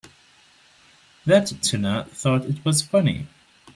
That 1.27 1.53
Tina 1.61 2.05
thought 2.05 2.45
it 2.45 2.65
was 2.65 2.81
funny! 2.81 3.27